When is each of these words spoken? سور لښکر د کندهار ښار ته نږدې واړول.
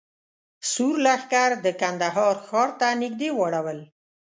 سور 0.71 0.95
لښکر 1.05 1.49
د 1.65 1.67
کندهار 1.81 2.35
ښار 2.47 2.69
ته 2.79 2.87
نږدې 3.01 3.29
واړول. 3.33 3.79